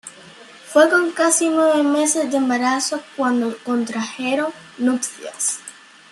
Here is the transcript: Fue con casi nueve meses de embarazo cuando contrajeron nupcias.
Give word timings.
Fue 0.65 0.89
con 0.89 1.11
casi 1.11 1.47
nueve 1.49 1.83
meses 1.83 2.31
de 2.31 2.37
embarazo 2.37 3.03
cuando 3.15 3.55
contrajeron 3.63 4.51
nupcias. 4.79 5.59